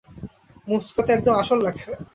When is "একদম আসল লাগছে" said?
1.13-1.89